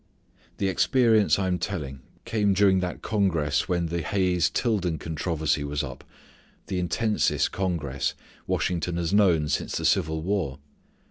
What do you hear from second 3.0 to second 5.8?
congress when the Hayes Tilden controversy